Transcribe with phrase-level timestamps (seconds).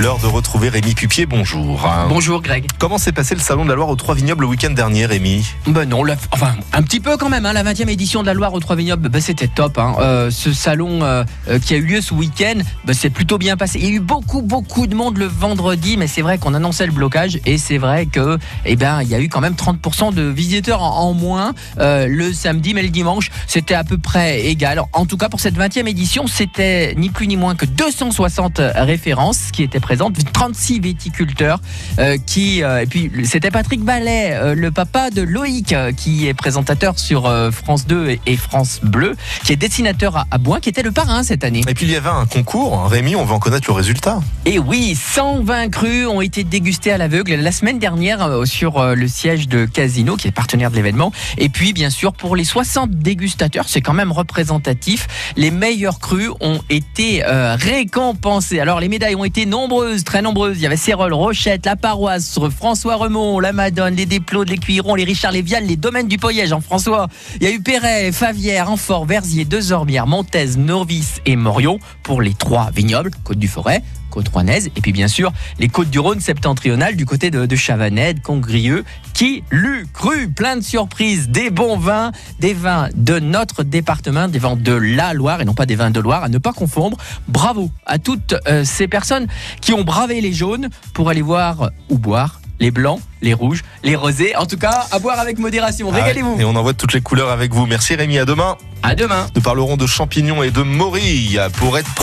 [0.00, 1.88] L'heure de retrouver Rémi Pupier, bonjour.
[2.08, 2.66] Bonjour Greg.
[2.78, 5.44] Comment s'est passé le Salon de la Loire aux Trois Vignobles le week-end dernier, Rémi?
[5.66, 7.44] Ben non, la- enfin un petit peu quand même.
[7.46, 9.76] hein, la 20e édition de la Loire aux Trois Vignobles, ben, c'était top.
[9.76, 9.96] hein.
[9.98, 13.56] Euh, ce salon euh, euh, qui a eu lieu ce week-end, ben, c'est plutôt bien
[13.56, 13.80] passé.
[13.80, 16.86] Il y a eu beaucoup beaucoup de monde le vendredi, mais c'est vrai qu'on annonçait
[16.86, 20.14] le blocage et c'est vrai que eh ben il y a eu quand même 30%
[20.14, 24.42] de visiteurs en, en moins euh, le samedi, mais le dimanche c'était à peu près
[24.46, 24.80] égal.
[24.92, 29.50] En tout cas pour cette 20e édition, c'était ni plus ni moins que 260 références
[29.52, 31.60] qui étaient présentes, 36 viticulteurs
[31.98, 36.34] euh, qui euh, et puis c'était Patrick Ballet, euh, le papa de Loïc, qui est
[36.34, 40.82] présentateur sur France 2 et, France Bleu, qui est dessinateur à, à Boin, qui était
[40.82, 41.62] le parrain cette année.
[41.68, 42.86] Et puis il y avait un concours.
[42.86, 44.20] Rémi, on va en connaître le résultat.
[44.44, 49.48] Et oui, 120 crus ont été dégustés à l'aveugle la semaine dernière sur le siège
[49.48, 51.12] de Casino, qui est partenaire de l'événement.
[51.36, 55.08] Et puis, bien sûr, pour les 60 dégustateurs, c'est quand même représentatif.
[55.36, 58.60] Les meilleurs crus ont été euh, récompensés.
[58.60, 60.58] Alors, les médailles ont été nombreuses, très nombreuses.
[60.58, 64.94] Il y avait Cérol, Rochette, La Paroisse, François Remond, La Madone, les Desplots, les Cuirons,
[64.94, 67.08] les Richard Lévial, les domaines du Poyet, Jean-François.
[67.40, 72.34] Il y a eu Perret, Favière, Anfort, Verzier, Deux-Orbières, Montez, Norvis et Morion pour les
[72.34, 76.20] trois vignobles, Côte du Forêt, côte rouennaise, et puis bien sûr les côtes du Rhône
[76.20, 78.84] septentrionales du côté de, de Congrieux,
[79.18, 84.38] qui l'eût cru, plein de surprises, des bons vins, des vins de notre département, des
[84.38, 86.96] vins de la Loire et non pas des vins de Loire, à ne pas confondre.
[87.26, 89.26] Bravo à toutes euh, ces personnes
[89.60, 93.96] qui ont bravé les jaunes pour aller voir ou boire les blancs, les rouges, les
[93.96, 94.36] rosés.
[94.36, 95.90] En tout cas, à boire avec modération.
[95.90, 96.36] Régalez-vous.
[96.38, 97.66] Ah Et on envoie toutes les couleurs avec vous.
[97.66, 98.56] Merci Rémi, à demain.
[98.84, 99.26] À demain.
[99.34, 101.90] Nous parlerons de champignons et de morilles pour être